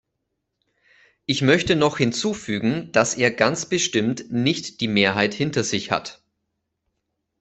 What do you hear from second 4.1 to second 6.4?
nicht die Mehrheit hinter sich hat.